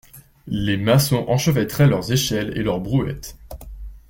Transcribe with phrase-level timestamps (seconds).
[0.47, 3.37] Les maçons enchevêtraient leurs échelles et leurs brouettes.